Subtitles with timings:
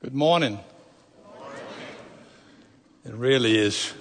[0.00, 0.60] Good morning.
[3.04, 3.92] It really is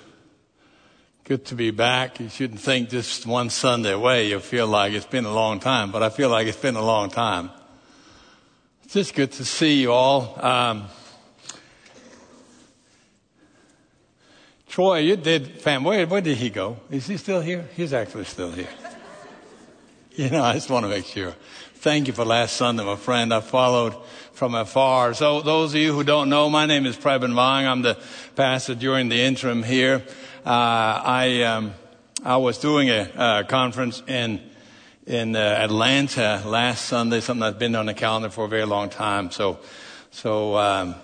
[1.23, 2.20] good to be back.
[2.20, 5.91] You shouldn't think just one Sunday away you'll feel like it's been a long time,
[5.91, 7.49] but I feel like it's been a long time.
[8.83, 10.38] It's just good to see you all.
[10.39, 10.86] Um,
[14.70, 16.77] Troy, you did, fam, where, where did he go?
[16.91, 17.68] Is he still here?
[17.75, 18.70] He's actually still here.
[20.16, 21.36] You know, I just want to make sure.
[21.80, 23.32] Thank you for last Sunday, my friend.
[23.32, 23.96] I followed
[24.34, 25.14] from afar.
[25.14, 27.67] So those of you who don't know, my name is Preben Wang.
[27.67, 28.00] I'm the
[28.36, 30.03] pastor during the interim here.
[30.44, 31.76] Uh, I, um,
[32.23, 34.41] I was doing a, a conference in,
[35.05, 38.89] in uh, Atlanta last Sunday, something that's been on the calendar for a very long
[38.89, 39.30] time.
[39.30, 39.59] So,
[40.09, 40.95] so, um,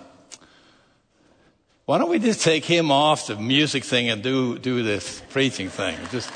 [1.84, 5.68] why don't we just take him off the music thing and do, do this preaching
[5.68, 5.96] thing?
[6.10, 6.32] Just,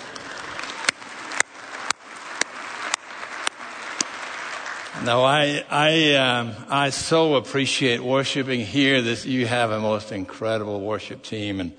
[5.09, 9.01] No, I, I, um, I so appreciate worshiping here.
[9.01, 11.73] This, you have a most incredible worship team and,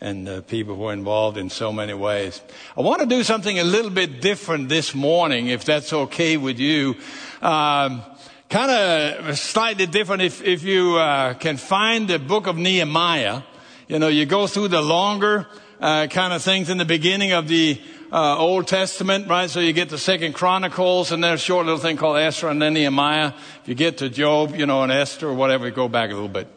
[0.00, 2.40] and uh, people who are involved in so many ways.
[2.76, 6.60] I want to do something a little bit different this morning, if that's okay with
[6.60, 6.94] you.
[7.42, 8.02] Um,
[8.48, 13.42] kind of slightly different if, if you uh, can find the book of Nehemiah.
[13.88, 15.48] You know, you go through the longer
[15.80, 17.80] uh, kind of things in the beginning of the
[18.12, 19.48] uh, Old Testament, right?
[19.48, 22.60] So you get the Second Chronicles, and there's a short little thing called Esther, and
[22.60, 23.32] then Nehemiah.
[23.62, 26.28] If you get to Job, you know, and Esther or whatever, go back a little
[26.28, 26.48] bit.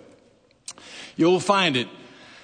[1.15, 1.87] You'll find it.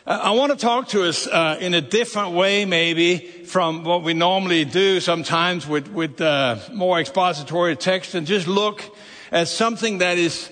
[0.06, 4.04] Uh, I want to talk to us uh, in a different way, maybe from what
[4.04, 8.84] we normally do sometimes with with uh, more expository text, and just look
[9.32, 10.50] at something that is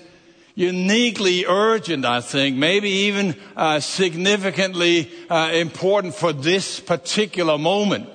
[0.56, 8.08] uniquely urgent, I think, maybe even uh, significantly uh, important for this particular moment.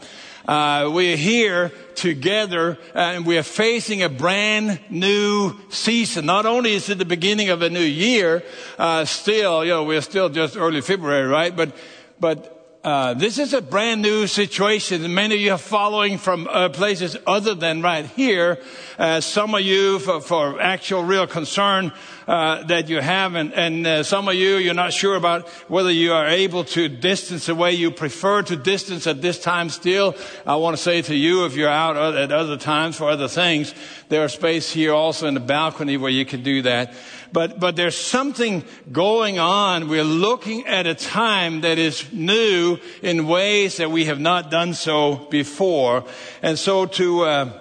[0.45, 6.25] Uh, we're here together and we are facing a brand new season.
[6.25, 8.43] Not only is it the beginning of a new year,
[8.77, 11.55] uh, still, you know, we're still just early February, right?
[11.55, 11.75] But,
[12.19, 12.52] but
[12.83, 15.13] uh, this is a brand new situation.
[15.13, 18.59] Many of you are following from uh, places other than right here.
[18.99, 21.93] Uh, some of you for, for, actual real concern
[22.27, 25.91] uh, that you have, and, and uh, some of you you're not sure about whether
[25.91, 29.69] you are able to distance the way you prefer to distance at this time.
[29.69, 30.13] Still,
[30.45, 33.73] I want to say to you, if you're out at other times for other things,
[34.09, 36.93] there's space here also in the balcony where you can do that.
[37.33, 39.89] But, but there's something going on.
[39.89, 44.75] We're looking at a time that is new in ways that we have not done
[44.75, 46.05] so before.
[46.43, 47.59] And so to, uh,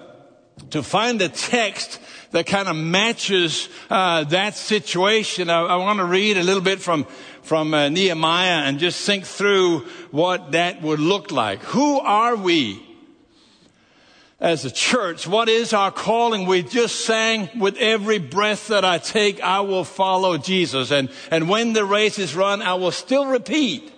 [0.69, 1.99] to find a text
[2.31, 6.79] that kind of matches uh, that situation, I, I want to read a little bit
[6.79, 7.05] from
[7.43, 9.79] from uh, Nehemiah and just think through
[10.11, 11.61] what that would look like.
[11.63, 12.81] Who are we?
[14.43, 15.25] As a church.
[15.25, 16.45] What is our calling?
[16.45, 20.91] We just sang with every breath that I take, I will follow Jesus.
[20.91, 23.89] And, and when the race is run, I will still repeat,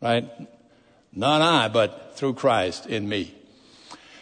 [0.00, 0.30] right?
[1.12, 3.34] Not I, but through Christ in me.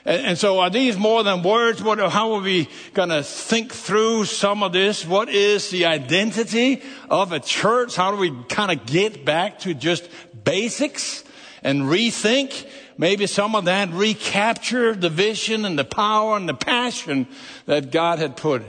[0.06, 1.82] And, and so are these more than words?
[1.82, 5.06] What, how are we going to think through some of this?
[5.06, 7.97] What is the identity of a church?
[7.97, 10.09] How do we kind of get back to just
[10.43, 11.22] basics
[11.65, 12.67] and rethink?
[12.99, 17.27] maybe some of that recapture the vision and the power and the passion
[17.67, 18.63] that God had put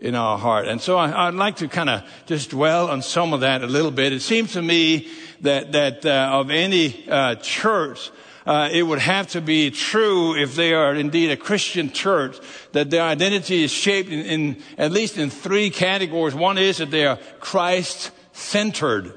[0.00, 0.66] in our heart.
[0.66, 3.66] And so I, would like to kind of just dwell on some of that a
[3.66, 4.12] little bit.
[4.12, 5.08] It seems to me
[5.42, 8.10] that, that uh, of any uh, church,
[8.44, 12.36] uh, it would have to be true if they are indeed a Christian church
[12.72, 16.34] that their identity is shaped in, in at least in three categories.
[16.34, 19.14] One is that they are Christ centered.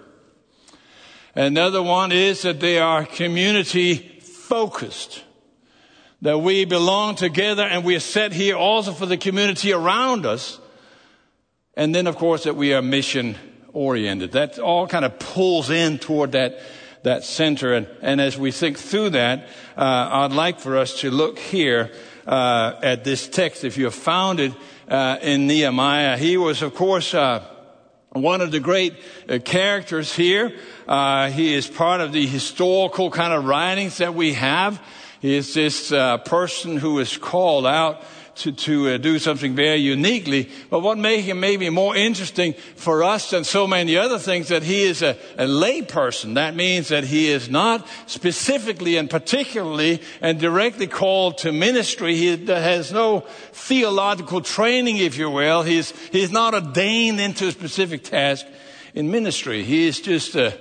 [1.36, 5.22] Another one is that they are community focused.
[6.22, 10.60] That we belong together and we are set here also for the community around us.
[11.76, 13.36] And then, of course, that we are mission
[13.74, 14.32] oriented.
[14.32, 16.60] That all kind of pulls in toward that,
[17.04, 17.74] that center.
[17.74, 21.92] And, and as we think through that, uh, I'd like for us to look here
[22.26, 23.66] uh, at this text.
[23.66, 24.54] If you have found it
[24.88, 27.46] uh, in Nehemiah, he was, of course, uh,
[28.16, 28.96] one of the great
[29.28, 30.58] uh, characters here.
[30.88, 34.82] Uh, he is part of the historical kind of writings that we have.
[35.20, 38.02] He is this uh, person who is called out
[38.36, 40.50] to, to uh, do something very uniquely.
[40.70, 44.64] But what makes him maybe more interesting for us than so many other things that
[44.64, 46.34] he is a, a lay person.
[46.34, 52.16] That means that he is not specifically and particularly and directly called to ministry.
[52.16, 53.22] He has no
[53.54, 55.64] theological training, if you will.
[55.64, 58.46] He's, he's not ordained into a specific task
[58.94, 59.64] in ministry.
[59.64, 60.58] He is just a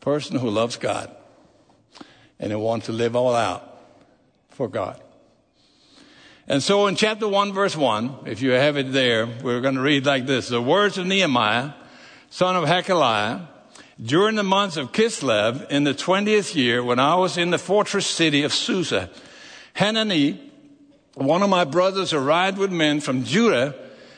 [0.00, 1.14] person who loves God
[2.38, 3.78] and who wants to live all out
[4.50, 5.00] for God.
[6.48, 9.80] And so in chapter 1, verse 1, if you have it there, we're going to
[9.80, 11.72] read like this The words of Nehemiah,
[12.30, 13.46] son of Hachaliah,
[14.02, 18.06] during the months of Kislev in the 20th year when I was in the fortress
[18.06, 19.10] city of Susa,
[19.74, 20.50] Hanani,
[21.14, 23.74] one of my brothers, arrived with men from Judah,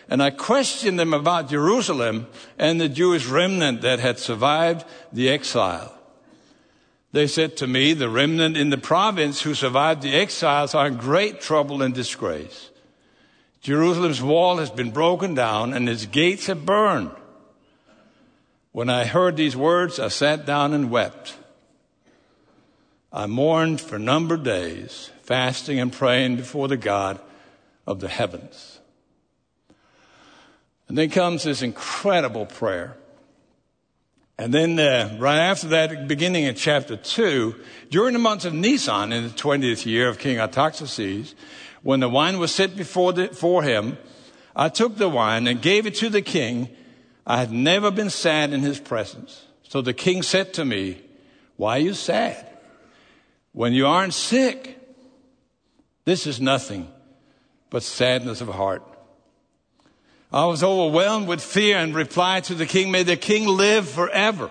[0.09, 2.27] and I questioned them about Jerusalem
[2.59, 5.93] and the Jewish remnant that had survived the exile.
[7.15, 10.97] They said to me, the remnant in the province who survived the exiles are in
[10.97, 12.71] great trouble and disgrace.
[13.61, 17.13] Jerusalem's wall has been broken down and its gates have burned.
[18.73, 21.37] When I heard these words, I sat down and wept.
[23.13, 27.21] I mourned for a number of days, fasting and praying before the God
[27.87, 28.81] of the heavens.
[30.89, 32.97] And then comes this incredible prayer.
[34.37, 37.55] And then, uh, right after that, beginning in chapter 2,
[37.91, 41.35] during the month of Nisan, in the 20th year of King Artaxerxes,
[41.83, 43.97] when the wine was set before, the, for him,
[44.57, 46.69] I took the wine and gave it to the king
[47.27, 49.45] I had never been sad in his presence.
[49.63, 51.01] So the king said to me,
[51.57, 52.47] Why are you sad?
[53.53, 54.79] When you aren't sick,
[56.05, 56.91] this is nothing
[57.71, 58.83] but sadness of heart.
[60.35, 64.51] I was overwhelmed with fear and replied to the king, May the king live forever.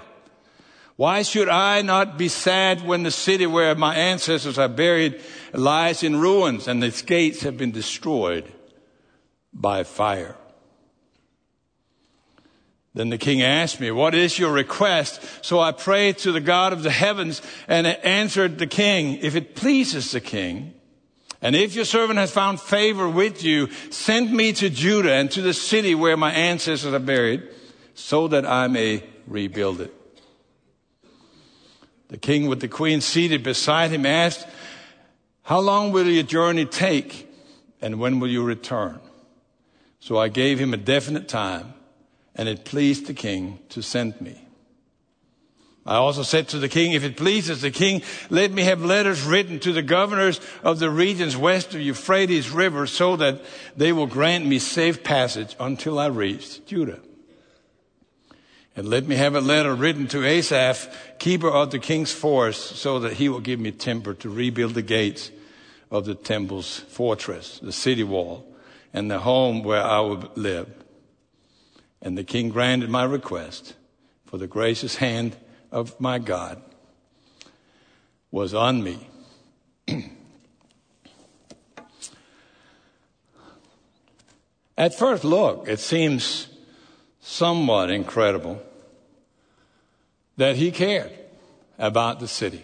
[0.95, 5.19] Why should I not be sad when the city where my ancestors are buried
[5.51, 8.49] lies in ruins and its gates have been destroyed
[9.51, 10.37] by fire?
[12.93, 15.21] Then the king asked me, What is your request?
[15.41, 19.53] So I prayed to the God of the heavens and answered the king, If it
[19.53, 20.75] pleases the king,
[21.43, 25.41] and if your servant has found favor with you, send me to Judah and to
[25.41, 27.43] the city where my ancestors are buried,
[27.93, 29.93] so that I may rebuild it.
[32.07, 34.47] The king with the queen seated beside him asked,
[35.41, 37.29] How long will your journey take?
[37.81, 39.01] And when will you return?
[39.99, 41.73] So I gave him a definite time
[42.35, 44.42] and it pleased the king to send me.
[45.85, 49.21] I also said to the king, if it pleases the king, let me have letters
[49.23, 53.41] written to the governors of the regions west of Euphrates River so that
[53.75, 57.01] they will grant me safe passage until I reach Judah.
[58.77, 60.87] And let me have a letter written to Asaph,
[61.19, 64.81] keeper of the king's forest, so that he will give me timber to rebuild the
[64.81, 65.31] gates
[65.91, 68.47] of the temple's fortress, the city wall,
[68.93, 70.73] and the home where I will live.
[72.01, 73.75] And the king granted my request,
[74.25, 75.35] for the gracious hand
[75.73, 76.61] of my God
[78.31, 79.09] was on me.
[84.77, 86.47] At first look, it seems
[87.21, 88.61] somewhat incredible
[90.37, 91.11] that he cared
[91.77, 92.63] about the city.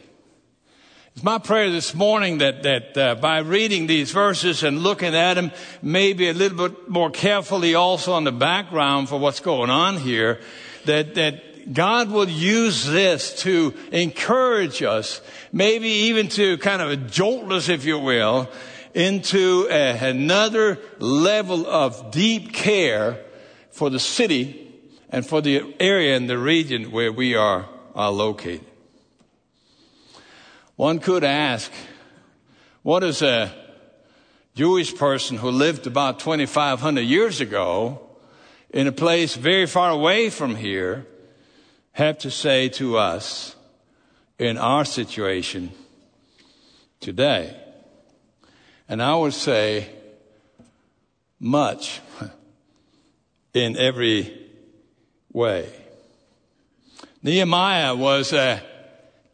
[1.13, 5.35] It's my prayer this morning that, that uh, by reading these verses and looking at
[5.35, 5.51] them,
[5.81, 10.39] maybe a little bit more carefully also on the background for what's going on here,
[10.85, 15.21] that, that God will use this to encourage us,
[15.51, 18.49] maybe even to kind of jolt us, if you will,
[18.93, 23.23] into a, another level of deep care
[23.69, 24.67] for the city
[25.09, 28.65] and for the area and the region where we are, are located.
[30.75, 31.71] One could ask,
[32.83, 33.53] what does a
[34.55, 38.01] Jewish person who lived about 2,500 years ago
[38.71, 41.05] in a place very far away from here
[41.93, 43.55] have to say to us
[44.37, 45.71] in our situation
[46.99, 47.55] today?
[48.87, 49.89] And I would say
[51.39, 52.01] much
[53.53, 54.35] in every
[55.31, 55.71] way.
[57.21, 58.63] Nehemiah was a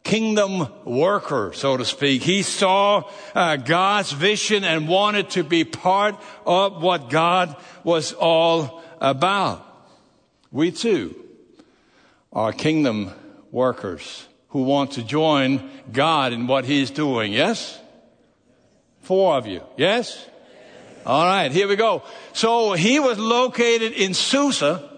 [0.02, 2.22] kingdom worker, so to speak.
[2.22, 8.82] He saw uh, God's vision and wanted to be part of what God was all
[9.00, 9.64] about.
[10.52, 11.25] We too
[12.36, 13.10] are kingdom
[13.50, 17.32] workers who want to join God in what He's doing.
[17.32, 17.80] Yes?
[19.00, 19.62] Four of you.
[19.78, 20.22] Yes?
[21.06, 22.02] All right, here we go.
[22.34, 24.90] So he was located in Susa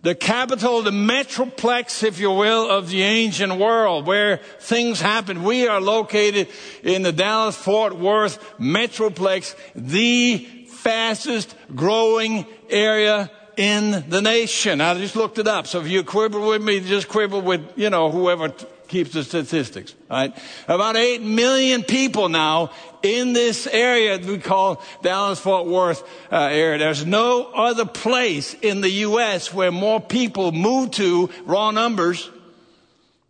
[0.00, 5.44] the capital, the metroplex, if you will, of the ancient world where things happen.
[5.44, 6.48] We are located
[6.82, 10.38] in the Dallas Fort Worth metroplex, the
[10.68, 13.30] fastest growing area
[13.62, 14.80] in the nation.
[14.80, 15.68] I just looked it up.
[15.68, 18.52] So if you quibble with me, just quibble with, you know, whoever
[18.88, 20.36] keeps the statistics, right?
[20.66, 26.78] About 8 million people now in this area we call Dallas Fort Worth uh, area.
[26.78, 29.54] There's no other place in the U.S.
[29.54, 32.30] where more people move to, raw numbers,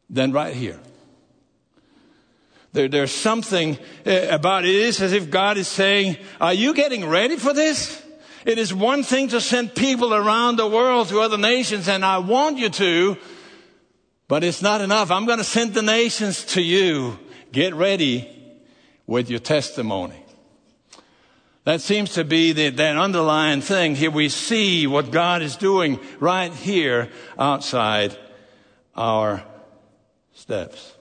[0.08, 0.80] than right here.
[2.72, 4.70] There, there's something uh, about it.
[4.70, 8.02] It is as if God is saying, Are you getting ready for this?
[8.44, 12.18] It is one thing to send people around the world to other nations, and I
[12.18, 13.16] want you to,
[14.26, 15.10] but it's not enough.
[15.10, 17.18] I'm going to send the nations to you.
[17.52, 18.28] Get ready
[19.06, 20.22] with your testimony.
[21.64, 23.94] That seems to be the, that underlying thing.
[23.94, 28.16] Here we see what God is doing right here outside
[28.96, 29.44] our
[30.34, 30.96] steps.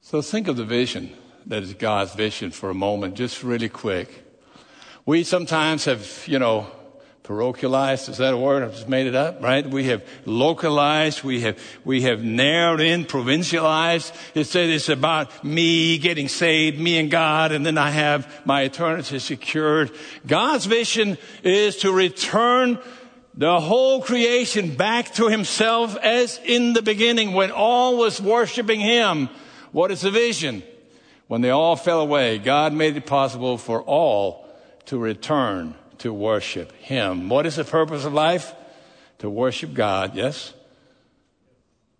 [0.00, 1.12] So think of the vision
[1.46, 4.21] that is God's vision for a moment, just really quick.
[5.04, 6.70] We sometimes have, you know,
[7.24, 8.62] parochialized, is that a word?
[8.62, 9.68] I've just made it up, right?
[9.68, 14.14] We have localized, we have, we have narrowed in, provincialized.
[14.36, 18.62] It said it's about me getting saved, me and God, and then I have my
[18.62, 19.90] eternity secured.
[20.24, 22.78] God's vision is to return
[23.34, 29.28] the whole creation back to himself as in the beginning when all was worshiping him.
[29.72, 30.62] What is the vision?
[31.26, 34.42] When they all fell away, God made it possible for all
[34.86, 37.28] to return to worship Him.
[37.28, 38.54] What is the purpose of life?
[39.18, 40.52] To worship God, yes?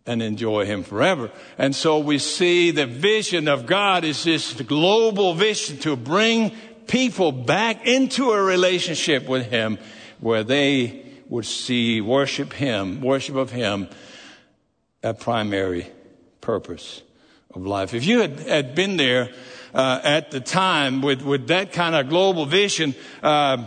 [0.07, 1.31] And enjoy Him forever.
[1.59, 6.51] And so we see the vision of God is this global vision to bring
[6.87, 9.79] people back into a relationship with Him
[10.21, 13.89] where they would see worship Him, worship of Him,
[15.03, 15.87] a primary
[16.41, 17.03] purpose
[17.55, 17.95] of life.
[17.95, 19.31] If you had, had been there
[19.75, 23.67] uh, at the time with, with that kind of global vision, uh,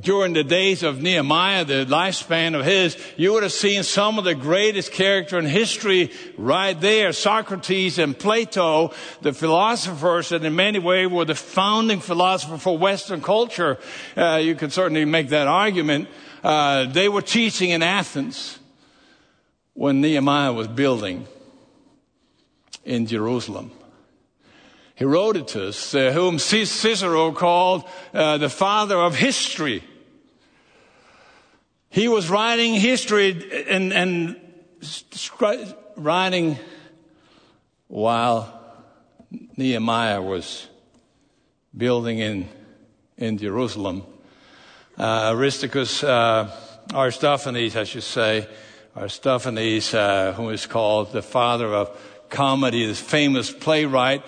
[0.00, 4.24] during the days of Nehemiah, the lifespan of his, you would have seen some of
[4.24, 7.12] the greatest character in history right there.
[7.12, 8.92] Socrates and Plato,
[9.22, 13.78] the philosophers that in many ways were the founding philosopher for Western culture.
[14.16, 16.08] Uh, you can certainly make that argument.
[16.44, 18.58] Uh, they were teaching in Athens
[19.74, 21.26] when Nehemiah was building
[22.84, 23.70] in Jerusalem.
[24.94, 29.82] Herodotus, uh, whom Cicero called uh, the father of history.
[31.88, 34.36] He was writing history and, and
[35.96, 36.58] writing
[37.88, 38.60] while
[39.56, 40.68] Nehemiah was
[41.76, 42.48] building in,
[43.16, 44.04] in Jerusalem.
[44.98, 46.50] Uh, Aristarchus, uh,
[46.94, 48.46] Aristophanes, I should say,
[48.96, 51.98] Aristophanes, uh, who is called the father of
[52.32, 54.26] comedy, this famous playwright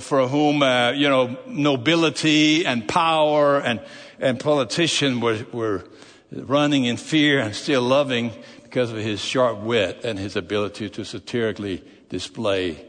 [0.00, 3.80] for whom, uh, you know, nobility and power and,
[4.18, 5.84] and politician were, were
[6.32, 8.32] running in fear and still loving
[8.64, 12.84] because of his sharp wit and his ability to satirically display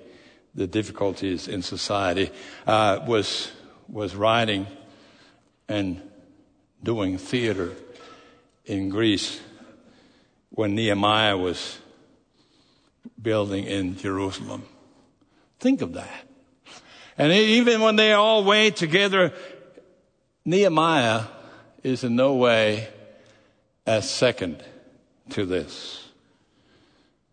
[0.55, 2.31] the difficulties in society,
[2.65, 3.51] uh, was,
[3.87, 4.65] was writing
[5.67, 6.01] and
[6.81, 7.71] doing theater
[8.65, 9.41] in Greece
[10.49, 11.79] when Nehemiah was
[13.21, 14.63] building in Jerusalem.
[15.59, 16.27] Think of that.
[17.17, 19.33] And even when they all wait together,
[20.45, 21.23] Nehemiah
[21.83, 22.87] is in no way
[23.85, 24.63] as second
[25.29, 26.02] to this.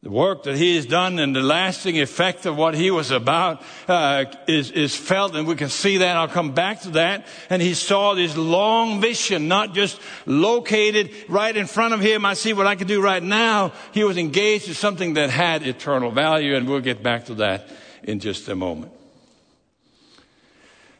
[0.03, 3.63] The work that he has done and the lasting effect of what he was about
[3.87, 6.17] uh, is, is felt, and we can see that.
[6.17, 7.27] I'll come back to that.
[7.51, 12.25] And he saw this long vision, not just located right in front of him.
[12.25, 13.73] I see what I can do right now.
[13.93, 17.69] He was engaged in something that had eternal value, and we'll get back to that
[18.03, 18.93] in just a moment.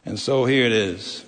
[0.05, 1.25] And so here it is.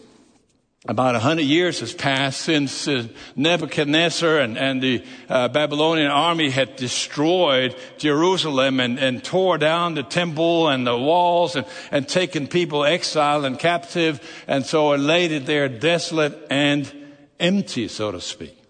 [0.85, 6.49] About a hundred years has passed since uh, Nebuchadnezzar and, and the uh, Babylonian army
[6.49, 12.47] had destroyed Jerusalem and, and, tore down the temple and the walls and, and taken
[12.47, 16.91] people exiled and captive, and so laid it there desolate and
[17.39, 18.62] empty, so to speak.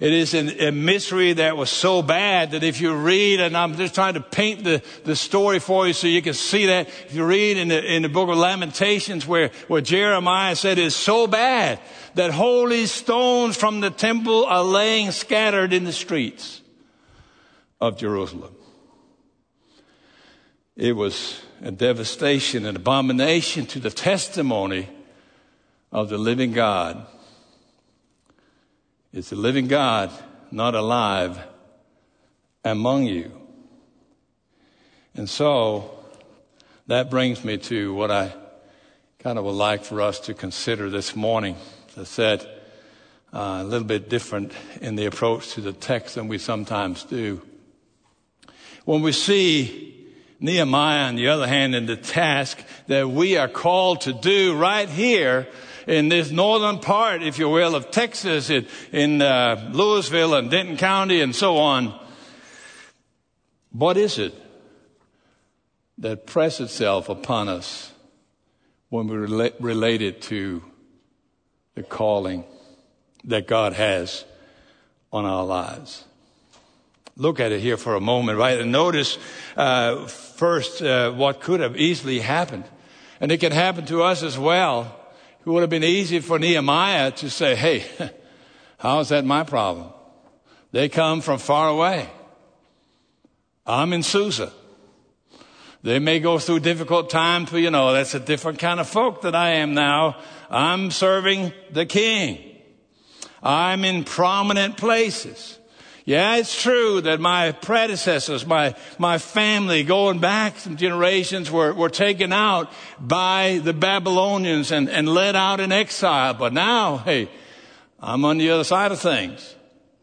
[0.00, 3.76] It is an, a mystery that was so bad that if you read, and I'm
[3.76, 6.88] just trying to paint the, the story for you so you can see that.
[6.88, 10.96] If you read in the, in the book of Lamentations where, where Jeremiah said it's
[10.96, 11.78] so bad
[12.14, 16.60] that holy stones from the temple are laying scattered in the streets
[17.80, 18.54] of Jerusalem.
[20.76, 24.88] It was a devastation, an abomination to the testimony
[25.92, 27.06] of the living God
[29.14, 30.10] is the living God
[30.50, 31.38] not alive
[32.64, 33.30] among you?
[35.14, 35.96] And so
[36.88, 38.34] that brings me to what I
[39.20, 41.54] kind of would like for us to consider this morning.
[41.92, 42.40] As I said,
[43.32, 47.40] uh, a little bit different in the approach to the text than we sometimes do.
[48.84, 54.00] When we see Nehemiah, on the other hand, in the task that we are called
[54.02, 55.46] to do right here
[55.86, 60.76] in this northern part, if you will, of Texas, in, in uh, Lewisville and Denton
[60.76, 61.98] County and so on.
[63.72, 64.34] What is it
[65.98, 67.92] that press itself upon us
[68.88, 70.62] when we relate, relate it to
[71.74, 72.44] the calling
[73.24, 74.24] that God has
[75.12, 76.04] on our lives.
[77.16, 78.58] Look at it here for a moment, right?
[78.58, 79.18] And notice
[79.56, 82.64] uh, first uh, what could have easily happened.
[83.20, 85.00] And it can happen to us as well.
[85.44, 87.84] It would have been easy for Nehemiah to say, hey,
[88.78, 89.92] how is that my problem?
[90.72, 92.08] They come from far away.
[93.66, 94.52] I'm in Susa.
[95.82, 99.20] They may go through difficult times, but you know, that's a different kind of folk
[99.22, 100.16] that I am now.
[100.48, 102.38] I'm serving the king.
[103.42, 105.58] I'm in prominent places.
[106.06, 111.88] Yeah, it's true that my predecessors, my, my family going back some generations were, were
[111.88, 112.70] taken out
[113.00, 116.34] by the Babylonians and, and led out in exile.
[116.34, 117.30] But now, hey,
[117.98, 119.54] I'm on the other side of things,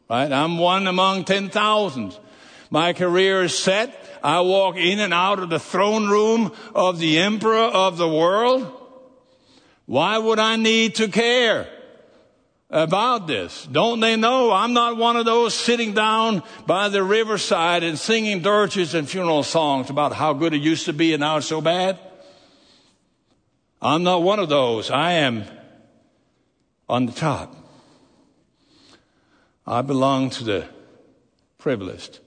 [0.09, 0.31] right?
[0.31, 2.17] I'm one among 10,000.
[2.71, 3.95] My career is set.
[4.23, 8.71] I walk in and out of the throne room of the emperor of the world.
[9.85, 11.67] Why would I need to care?
[12.71, 13.67] About this.
[13.69, 18.41] Don't they know I'm not one of those sitting down by the riverside and singing
[18.41, 21.61] dirges and funeral songs about how good it used to be and now it's so
[21.61, 21.99] bad?
[23.81, 24.89] I'm not one of those.
[24.89, 25.43] I am
[26.87, 27.55] on the top.
[29.67, 30.67] I belong to the
[31.57, 32.19] privileged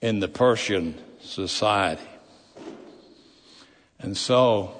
[0.00, 2.02] in the Persian society.
[3.98, 4.74] And so,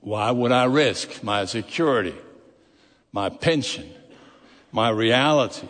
[0.00, 2.14] why would I risk my security?
[3.12, 3.90] My pension,
[4.72, 5.68] my reality,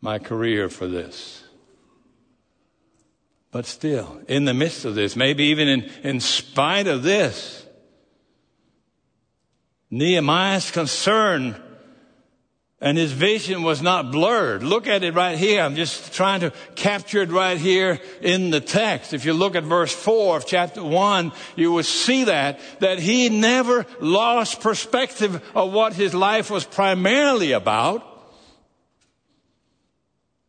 [0.00, 1.42] my career for this.
[3.50, 7.66] But still, in the midst of this, maybe even in, in spite of this,
[9.90, 11.56] Nehemiah's concern
[12.80, 14.62] and his vision was not blurred.
[14.62, 15.62] Look at it right here.
[15.62, 19.12] I'm just trying to capture it right here in the text.
[19.12, 23.30] If you look at verse 4 of chapter 1, you will see that, that he
[23.30, 28.04] never lost perspective of what his life was primarily about.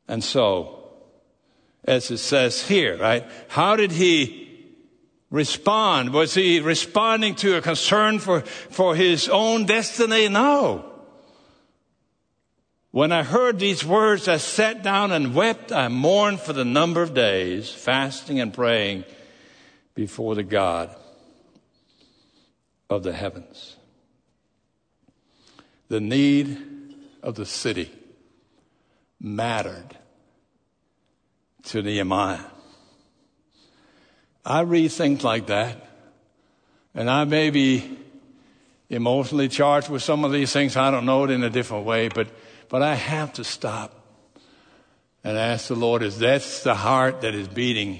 [0.07, 0.87] And so,
[1.83, 3.25] as it says here, right?
[3.47, 4.67] How did he
[5.31, 6.13] respond?
[6.13, 10.29] Was he responding to a concern for, for his own destiny?
[10.29, 10.98] No.
[12.91, 15.71] When I heard these words, I sat down and wept.
[15.71, 19.03] I mourned for the number of days, fasting and praying
[19.93, 20.95] before the God
[22.89, 23.75] of the heavens.
[25.89, 26.57] The need
[27.21, 27.91] of the city
[29.19, 29.95] mattered
[31.63, 32.39] to Nehemiah.
[34.43, 35.87] I read things like that,
[36.95, 37.99] and I may be
[38.89, 40.75] emotionally charged with some of these things.
[40.75, 42.27] I don't know it in a different way, but
[42.69, 43.95] but I have to stop
[45.23, 47.99] and ask the Lord, is that the heart that is beating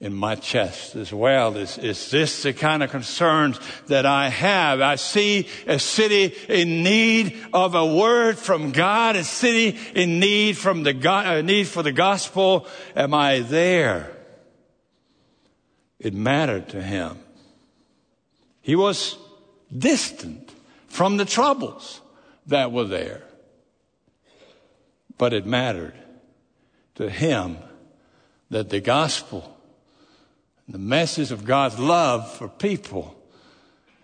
[0.00, 1.56] in my chest as well?
[1.56, 4.80] Is, is this the kind of concerns that I have?
[4.80, 10.58] I see a city in need of a word from God, a city in need
[10.58, 12.66] from the God, a uh, need for the gospel.
[12.96, 14.10] Am I there?
[15.98, 17.18] It mattered to him.
[18.60, 19.16] He was
[19.76, 20.50] distant
[20.88, 22.00] from the troubles
[22.46, 23.22] that were there.
[25.18, 25.94] But it mattered
[26.96, 27.58] to him
[28.50, 29.56] that the gospel,
[30.68, 33.16] the message of God's love for people,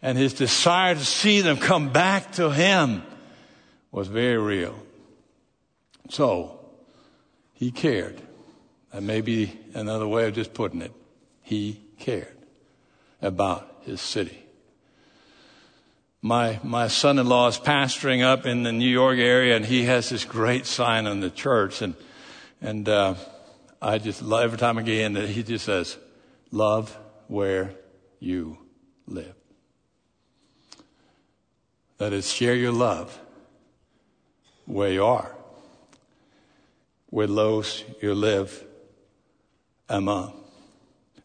[0.03, 3.03] and his desire to see them come back to him
[3.93, 4.75] was very real.
[6.09, 6.61] So,
[7.55, 8.21] he cared.
[8.93, 10.93] That may be another way of just putting it.
[11.43, 12.37] He cared
[13.21, 14.40] about his city.
[16.23, 20.25] My, my son-in-law is pastoring up in the New York area and he has this
[20.25, 21.95] great sign on the church and,
[22.61, 23.15] and, uh,
[23.83, 25.97] I just every time I get in that he just says,
[26.51, 26.97] love
[27.29, 27.75] where
[28.19, 28.59] you
[29.07, 29.35] live.
[31.97, 33.19] That is, share your love
[34.67, 35.35] where you are,
[37.07, 38.65] where those you live
[39.89, 40.40] among.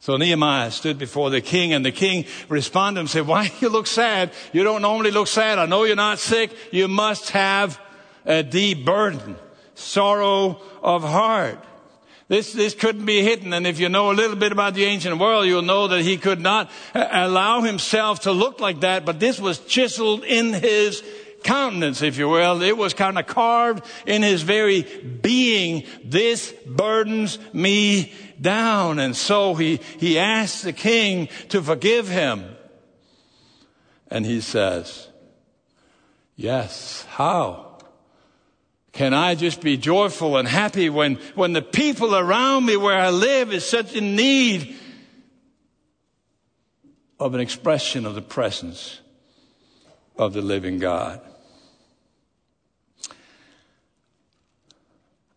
[0.05, 3.87] So Nehemiah stood before the king and the king responded and said, why you look
[3.87, 4.29] sad?
[4.53, 5.57] You don't normally look sad.
[5.57, 6.51] I know you're not sick.
[6.71, 7.81] You must have
[8.23, 9.35] a deep burden,
[9.73, 11.57] sorrow of heart.
[12.27, 13.51] This, this couldn't be hidden.
[13.51, 16.17] And if you know a little bit about the ancient world, you'll know that he
[16.17, 21.03] could not uh, allow himself to look like that, but this was chiseled in his
[21.43, 22.61] countenance, if you will.
[22.61, 25.85] It was kind of carved in his very being.
[26.03, 28.99] This burdens me down.
[28.99, 32.55] And so he, he asks the king to forgive him.
[34.09, 35.07] And he says,
[36.35, 37.77] Yes, how?
[38.91, 43.09] Can I just be joyful and happy when, when the people around me where I
[43.09, 44.75] live is such in need
[47.19, 48.99] of an expression of the presence
[50.17, 51.21] of the living God.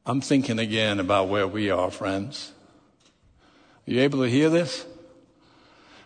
[0.04, 2.52] I'm thinking again about where we are, friends.
[3.88, 4.84] You able to hear this?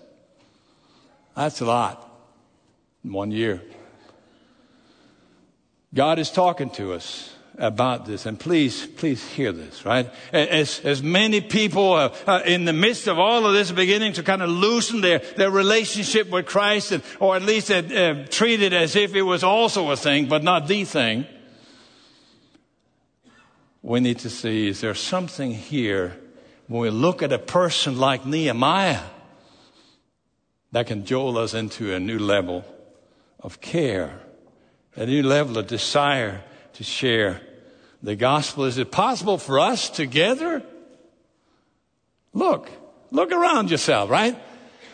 [1.37, 2.11] That's a lot
[3.05, 3.63] in one year.
[5.93, 10.09] God is talking to us about this, and please, please hear this, right?
[10.33, 14.23] As, as many people uh, uh, in the midst of all of this beginning to
[14.23, 18.63] kind of loosen their, their relationship with Christ, and, or at least uh, uh, treat
[18.63, 21.27] it as if it was also a thing, but not the thing,
[23.83, 26.17] we need to see is there something here
[26.67, 29.03] when we look at a person like Nehemiah
[30.73, 32.65] that can jolt us into a new level
[33.41, 34.21] of care,
[34.95, 36.43] a new level of desire
[36.79, 37.41] to share
[38.05, 38.65] the gospel.
[38.65, 40.63] Is it possible for us together?
[42.33, 42.71] Look,
[43.11, 44.41] look around yourself, right?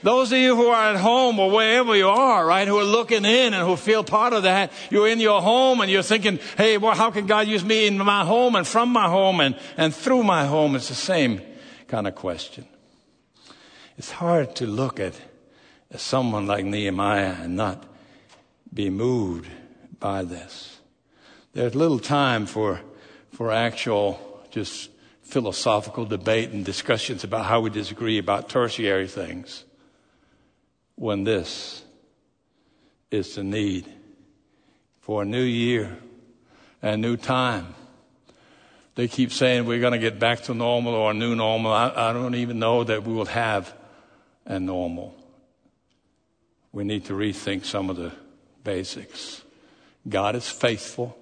[0.03, 3.27] Those of you who are at home or wherever you are, right, who are looking
[3.27, 6.79] in and who feel part of that, you're in your home and you're thinking, hey,
[6.79, 9.94] well, how can God use me in my home and from my home and, and
[9.94, 10.77] through my home?
[10.77, 11.42] It's the same
[11.87, 12.66] kind of question.
[13.99, 15.12] It's hard to look at
[15.97, 17.85] someone like Nehemiah and not
[18.73, 19.51] be moved
[20.01, 20.73] by this.
[21.54, 22.80] There's little time for
[23.30, 24.90] for actual just
[25.22, 29.64] philosophical debate and discussions about how we disagree about tertiary things
[30.96, 31.82] when this
[33.10, 33.86] is the need
[35.00, 35.96] for a new year
[36.82, 37.74] and new time.
[38.96, 41.72] They keep saying we're going to get back to normal or a new normal.
[41.72, 43.72] I, I don't even know that we will have
[44.44, 45.14] a normal.
[46.72, 48.12] We need to rethink some of the
[48.62, 49.42] basics.
[50.08, 51.18] God is faithful.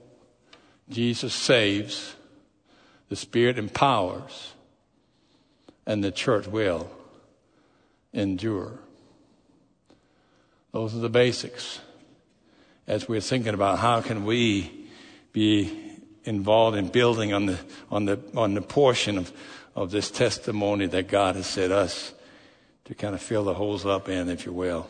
[0.89, 2.15] Jesus saves,
[3.09, 4.53] the Spirit empowers,
[5.87, 6.91] and the church will
[8.13, 8.79] endure.
[10.73, 11.81] Those are the basics.
[12.87, 14.89] As we're thinking about how can we
[15.33, 17.59] be involved in building on the,
[17.91, 19.33] on the, on the portion of,
[19.75, 22.13] of this testimony that God has set us
[22.85, 24.89] to kind of fill the holes up in, if you will.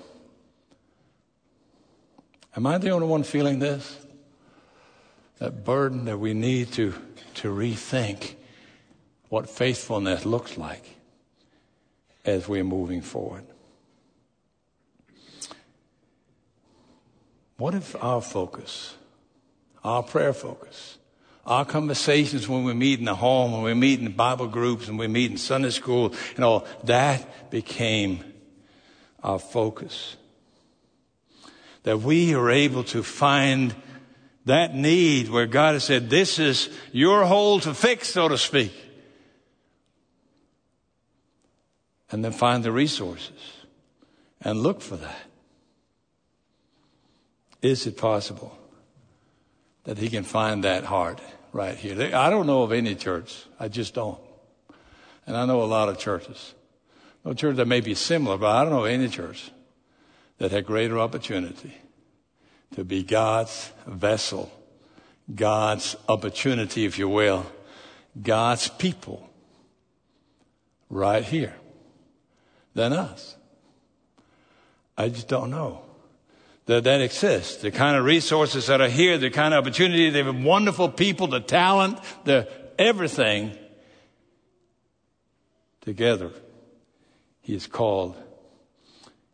[2.57, 3.98] Am I the only one feeling this?
[5.42, 6.94] That burden that we need to,
[7.35, 8.37] to rethink
[9.28, 10.85] what faithfulness looks like
[12.24, 13.42] as we're moving forward.
[17.57, 18.94] What if our focus,
[19.83, 20.98] our prayer focus,
[21.44, 24.96] our conversations when we meet in the home, when we meet in Bible groups, and
[24.96, 28.22] we meet in Sunday school, and all that became
[29.24, 30.16] our focus.
[31.83, 33.74] That we are able to find
[34.44, 38.72] that need where God has said, this is your hole to fix, so to speak.
[42.11, 43.40] And then find the resources
[44.40, 45.22] and look for that.
[47.62, 48.59] Is it possible
[49.85, 51.20] that he can find that heart
[51.52, 52.14] right here?
[52.14, 53.44] I don't know of any church.
[53.59, 54.18] I just don't.
[55.26, 56.55] And I know a lot of churches.
[57.24, 59.52] No church that may be similar, but I don't know any church
[60.38, 61.72] that had greater opportunity
[62.73, 64.51] to be God's vessel,
[65.35, 67.47] God's opportunity, if you will,
[68.21, 69.29] God's people
[70.91, 71.55] right here
[72.75, 73.37] than us.
[74.97, 75.83] I just don't know
[76.67, 77.57] that that exists.
[77.57, 81.41] The kind of resources that are here, the kind of opportunity, the wonderful people, the
[81.41, 83.57] talent, the everything
[85.81, 86.31] together.
[87.41, 88.17] He has called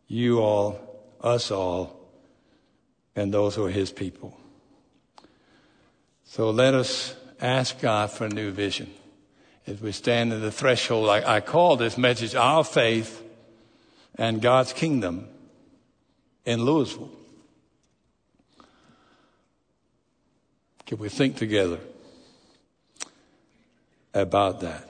[0.07, 0.79] you all,
[1.21, 1.98] us all,
[3.19, 4.37] and those who are his people.
[6.23, 8.91] So let us ask God for a new vision.
[9.67, 13.23] As we stand at the threshold, I, I call this message Our Faith
[14.15, 15.27] and God's Kingdom
[16.45, 17.09] in Lewisville.
[20.85, 21.79] Can we think together
[24.13, 24.88] about that?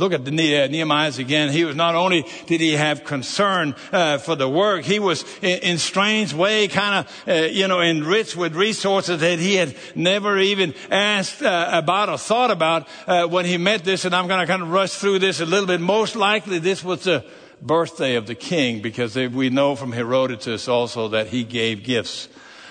[0.00, 1.50] Look at Nehemiah again.
[1.50, 5.58] He was not only did he have concern uh, for the work, he was in,
[5.58, 10.38] in strange way kind of uh, you know enriched with resources that he had never
[10.38, 14.06] even asked uh, about or thought about uh, when he met this.
[14.06, 15.82] And I'm going to kind of rush through this a little bit.
[15.82, 17.22] Most likely, this was the
[17.60, 22.30] birthday of the king because we know from Herodotus also that he gave gifts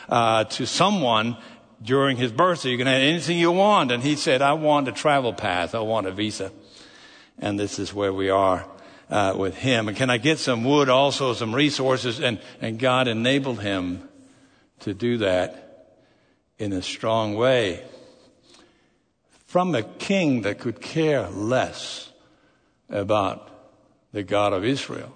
[0.09, 1.37] uh, to someone
[1.79, 2.69] during his birthday.
[2.69, 5.75] You can have anything you want, and he said, "I want a travel pass.
[5.75, 6.51] I want a visa."
[7.39, 8.65] And this is where we are
[9.09, 9.87] uh, with him.
[9.87, 12.19] And can I get some wood, also some resources?
[12.19, 14.07] And, and God enabled him
[14.81, 15.97] to do that
[16.57, 17.83] in a strong way
[19.49, 22.11] from a king that could care less
[22.87, 23.49] about
[24.11, 25.11] the God of Israel.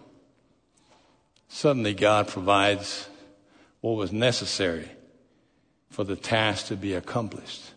[1.50, 3.08] Suddenly, God provides
[3.82, 4.90] what was necessary
[5.92, 7.73] for the task to be accomplished.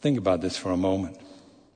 [0.00, 1.18] Think about this for a moment.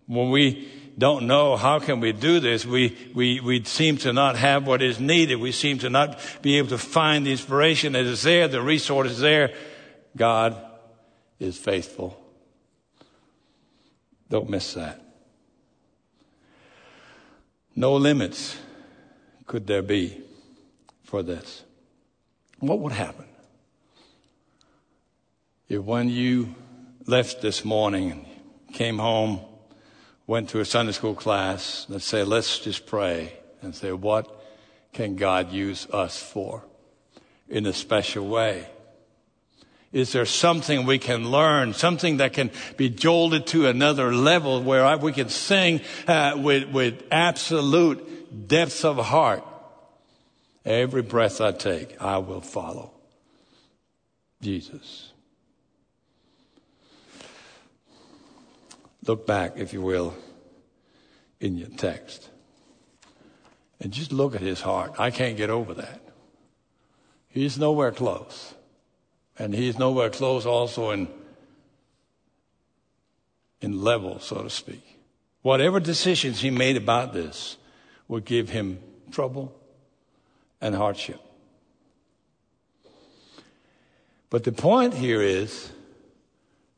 [0.07, 4.37] When we don't know how can we do this, we, we, we seem to not
[4.37, 5.37] have what is needed.
[5.37, 9.11] We seem to not be able to find the inspiration that is there, the resource
[9.11, 9.55] is there.
[10.17, 10.57] God
[11.39, 12.21] is faithful.
[14.31, 15.01] Don't miss that.
[17.77, 18.57] No limits
[19.47, 20.21] could there be
[21.03, 21.65] for this.
[22.61, 23.27] What would happen
[25.69, 26.55] if when you
[27.07, 28.27] left this morning and
[28.73, 29.40] came home,
[30.27, 34.43] went to a Sunday school class, let's say, let's just pray and say, what
[34.93, 36.64] can God use us for
[37.49, 38.69] in a special way?
[39.93, 44.97] Is there something we can learn, something that can be jolted to another level where
[44.99, 49.45] we can sing uh, with, with absolute depths of heart?
[50.64, 52.93] Every breath I take, I will follow
[54.40, 55.13] Jesus.
[59.07, 60.14] Look back, if you will,
[61.40, 62.31] in your text.
[63.81, 64.95] And just look at his heart.
[64.99, 66.01] I can't get over that.
[67.29, 68.55] He's nowhere close.
[69.38, 71.09] And he's nowhere close also in,
[73.61, 74.99] in level, so to speak.
[75.43, 77.59] Whatever decisions he made about this
[78.09, 78.79] would give him
[79.11, 79.55] trouble
[80.61, 81.21] and hardship.
[84.31, 85.71] But the point here is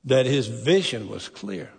[0.05, 1.71] that his vision was clear.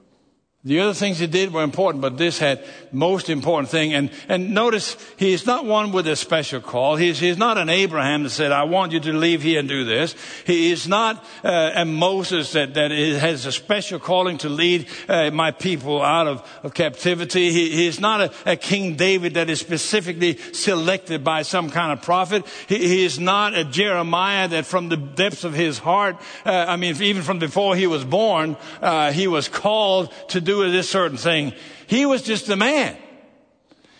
[0.67, 3.93] The other things he did were important, but this had most important thing.
[3.93, 6.97] And, and notice he is not one with a special call.
[6.97, 9.85] He's, he's not an Abraham that said, I want you to leave here and do
[9.85, 10.13] this.
[10.45, 15.31] He is not uh, a Moses that, that has a special calling to lead uh,
[15.31, 17.49] my people out of, of captivity.
[17.49, 21.93] He, he is not a, a, King David that is specifically selected by some kind
[21.93, 22.45] of prophet.
[22.67, 26.75] He, he is not a Jeremiah that from the depths of his heart, uh, I
[26.75, 31.17] mean, even from before he was born, uh, he was called to do this certain
[31.17, 31.53] thing.
[31.87, 32.97] He was just a man.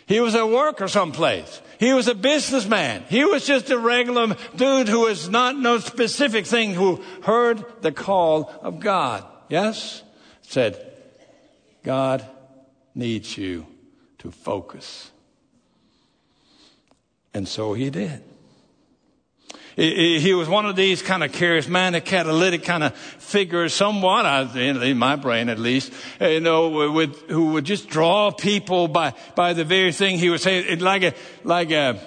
[0.06, 1.62] He was a worker someplace.
[1.80, 3.04] He was a businessman.
[3.10, 7.92] He was just a regular dude who was not no specific thing, who heard the
[7.92, 9.26] call of God.
[9.50, 10.02] Yes?
[10.42, 10.94] Said,
[11.84, 12.26] God
[12.96, 13.68] needs you
[14.20, 15.12] to focus.
[17.34, 18.24] And so he did.
[19.78, 25.16] He was one of these kind of charismatic, catalytic kind of figures, somewhat, in my
[25.16, 29.64] brain at least, uh, you know, with, who would just draw people by, by the
[29.64, 31.14] very thing he was saying, like a,
[31.44, 32.00] like a,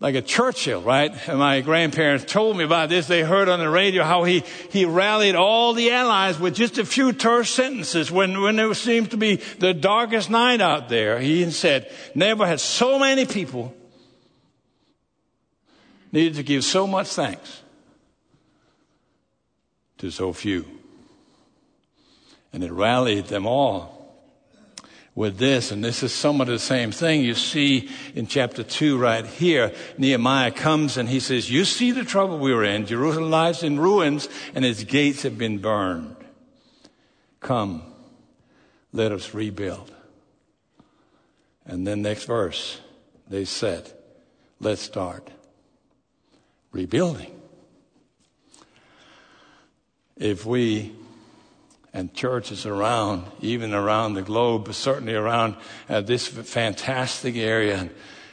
[0.00, 1.12] like a Churchill, right?
[1.28, 3.06] And my grandparents told me about this.
[3.06, 4.42] They heard on the radio how he,
[4.72, 9.12] he rallied all the allies with just a few terse sentences when, when there seemed
[9.12, 11.20] to be the darkest night out there.
[11.20, 13.72] He said, never had so many people
[16.14, 17.62] needed to give so much thanks
[19.98, 20.64] to so few.
[22.52, 24.14] And it rallied them all
[25.16, 29.26] with this, and this is somewhat the same thing you see in chapter 2 right
[29.26, 29.72] here.
[29.98, 32.86] Nehemiah comes and he says, You see the trouble we were in.
[32.86, 36.14] Jerusalem lies in ruins, and its gates have been burned.
[37.40, 37.82] Come,
[38.92, 39.92] let us rebuild.
[41.66, 42.80] And then next verse,
[43.28, 43.92] they said,
[44.60, 45.28] Let's start
[46.74, 47.30] rebuilding.
[50.16, 50.92] If we
[51.92, 55.54] and churches around, even around the globe, but certainly around
[55.88, 57.90] uh, this fantastic area and,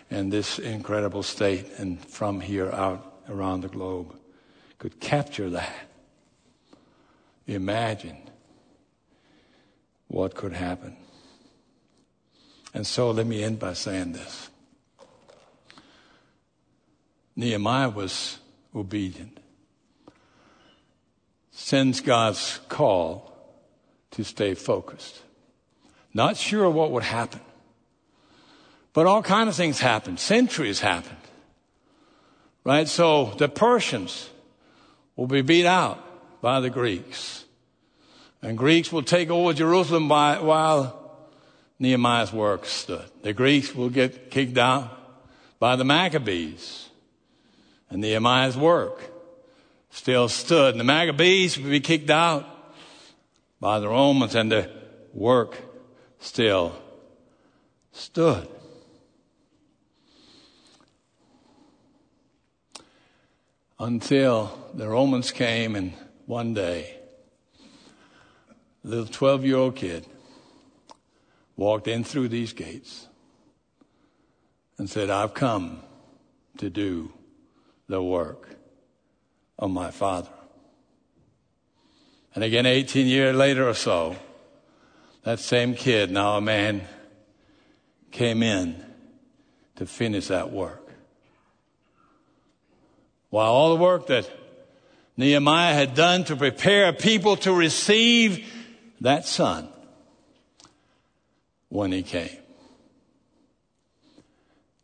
[0.10, 4.17] and this incredible state, and from here out around the globe,
[4.80, 5.75] could capture that.
[7.45, 8.17] Imagine
[10.08, 10.97] what could happen.
[12.73, 14.50] And so let me end by saying this.
[17.35, 18.37] Nehemiah was
[18.75, 19.39] obedient.
[21.51, 23.31] Sends God's call
[24.11, 25.21] to stay focused.
[26.13, 27.41] Not sure what would happen.
[28.93, 30.19] But all kind of things happened.
[30.19, 31.15] Centuries happened.
[32.63, 32.87] Right?
[32.87, 34.29] So the Persians
[35.15, 37.45] will be beat out by the Greeks.
[38.41, 41.19] And Greeks will take over Jerusalem by, while
[41.79, 43.05] Nehemiah's work stood.
[43.21, 44.97] The Greeks will get kicked out
[45.59, 46.89] by the Maccabees
[47.91, 48.99] and Nehemiah's work
[49.91, 50.73] still stood.
[50.73, 52.47] And the Maccabees would be kicked out
[53.60, 54.71] by the Romans, and the
[55.13, 55.58] work
[56.19, 56.75] still
[57.91, 58.47] stood.
[63.82, 65.93] until the Romans came and
[66.27, 66.97] one day,
[68.86, 70.06] a little 12 year old kid
[71.58, 73.08] walked in through these gates
[74.77, 75.82] and said, I've come
[76.58, 77.12] to do
[77.91, 78.47] the work
[79.60, 80.32] of my Father.
[82.34, 84.15] And again, 18 years later or so,
[85.23, 86.84] that same kid, now a man,
[88.10, 88.82] came in
[89.75, 90.89] to finish that work.
[93.30, 94.30] While all the work that
[95.17, 98.49] Nehemiah had done to prepare people to receive
[99.01, 99.67] that son
[101.67, 102.38] when he came.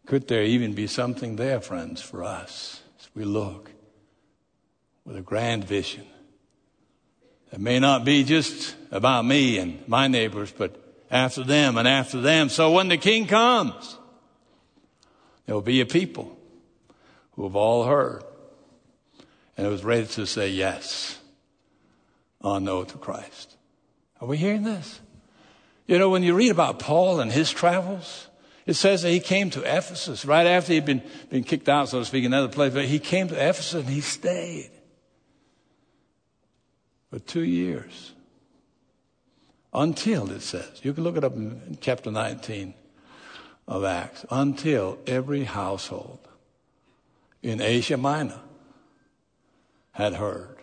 [0.05, 2.76] Could there even be something there, friends, for us
[3.17, 3.71] we look
[5.03, 6.05] with a grand vision?
[7.51, 10.75] It may not be just about me and my neighbors, but
[11.09, 12.49] after them and after them.
[12.49, 13.97] So when the king comes,
[15.45, 16.37] there will be a people
[17.31, 18.23] who have all heard
[19.57, 21.17] and was ready to say yes
[22.41, 23.55] or no to Christ.
[24.21, 24.99] Are we hearing this?
[25.87, 28.26] You know, when you read about Paul and his travels,
[28.67, 31.99] it says that he came to Ephesus right after he'd been, been kicked out, so
[31.99, 34.69] to speak, in another place, but he came to Ephesus and he stayed
[37.09, 38.11] for two years.
[39.73, 42.73] Until, it says, you can look it up in chapter 19
[43.69, 46.27] of Acts, until every household
[47.41, 48.39] in Asia Minor
[49.91, 50.57] had heard.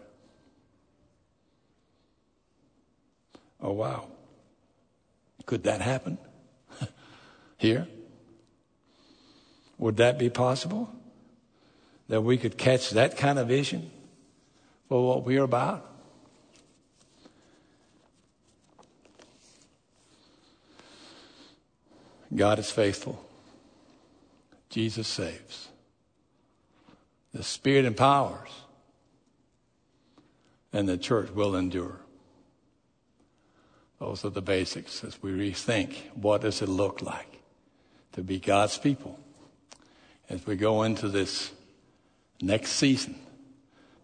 [3.62, 4.08] Oh, wow.
[5.46, 6.18] Could that happen
[7.56, 7.88] here?
[9.78, 10.90] Would that be possible?
[12.08, 13.90] That we could catch that kind of vision
[14.88, 15.90] for what we're about?
[22.34, 23.24] God is faithful.
[24.68, 25.68] Jesus saves.
[27.32, 28.50] The Spirit empowers
[30.72, 32.00] and the church will endure.
[34.00, 37.40] Those are the basics as we rethink what does it look like
[38.12, 39.18] to be God's people
[40.28, 41.52] as we go into this
[42.40, 43.16] next season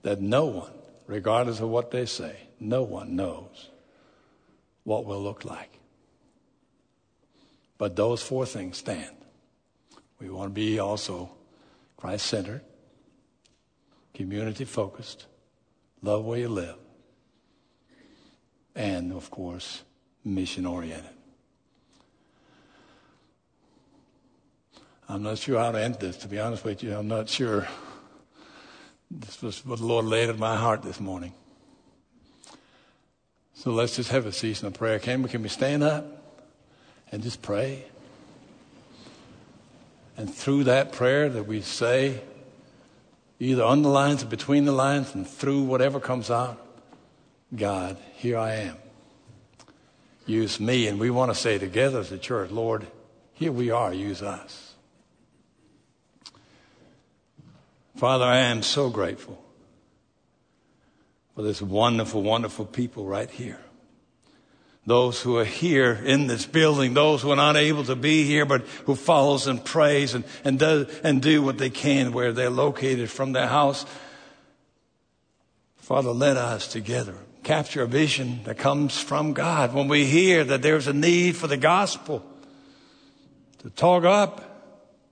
[0.03, 0.73] that no one,
[1.07, 3.71] regardless of what they say, no one knows
[4.85, 5.79] what will look like.
[7.79, 9.17] But those four things stand.
[10.21, 11.31] We want to be also
[11.97, 12.63] Christ centered,
[14.15, 15.27] community focused,
[16.03, 16.77] love where you live,
[18.75, 19.83] and of course,
[20.25, 21.20] mission oriented.
[25.11, 26.95] I'm not sure how to end this, to be honest with you.
[26.95, 27.67] I'm not sure.
[29.11, 31.35] This was what the Lord laid in my heart this morning.
[33.55, 35.01] So let's just have a season of prayer.
[35.01, 36.07] Can we, can we stand up
[37.11, 37.87] and just pray?
[40.17, 42.21] And through that prayer that we say,
[43.41, 46.65] either on the lines or between the lines and through whatever comes out,
[47.57, 48.77] God, here I am.
[50.25, 50.87] Use me.
[50.87, 52.87] And we want to say together as a church, Lord,
[53.33, 54.70] here we are, use us.
[58.01, 59.39] Father, I am so grateful
[61.35, 63.61] for this wonderful, wonderful people right here
[64.87, 68.47] those who are here in this building, those who are not able to be here,
[68.47, 72.49] but who follows and prays and, and, does, and do what they can where they're
[72.49, 73.85] located from their house.
[75.77, 80.63] Father, let us together capture a vision that comes from God when we hear that
[80.63, 82.25] there's a need for the gospel
[83.59, 84.50] to talk up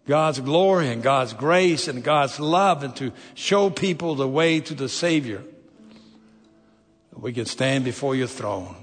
[0.09, 4.75] God's glory and God's grace and God's love and to show people the way to
[4.75, 5.45] the Savior.
[7.15, 8.75] We can stand before your throne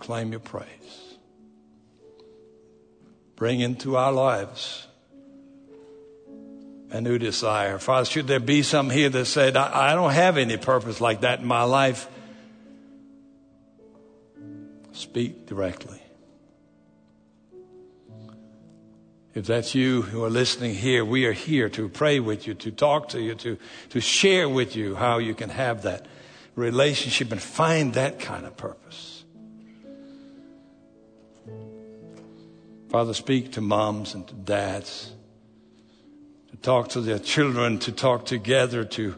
[0.00, 0.66] proclaim your praise.
[3.36, 4.86] Bring into our lives
[6.90, 7.78] a new desire.
[7.78, 11.20] Father, should there be some here that said, I, I don't have any purpose like
[11.20, 12.08] that in my life?
[14.92, 16.00] Speak directly.
[19.32, 22.72] If that's you who are listening here, we are here to pray with you, to
[22.72, 23.58] talk to you, to,
[23.90, 26.06] to share with you how you can have that
[26.56, 29.24] relationship and find that kind of purpose.
[32.88, 35.12] Father, speak to moms and to dads,
[36.50, 39.14] to talk to their children, to talk together, to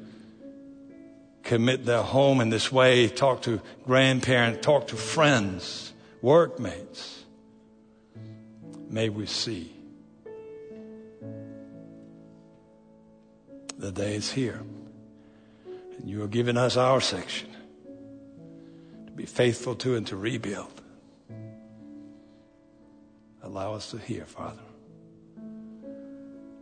[1.43, 7.25] commit their home in this way, talk to grandparents, talk to friends, workmates.
[8.91, 9.73] May we see
[13.83, 14.63] The day is here.
[15.99, 17.49] And you are giving us our section
[19.07, 20.81] to be faithful to and to rebuild.
[23.43, 24.63] Allow us to hear, Father,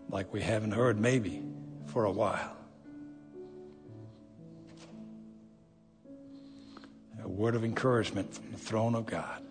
[0.08, 1.42] like we haven't heard maybe
[1.88, 2.56] for a while.
[7.22, 9.42] A word of encouragement from the throne of God.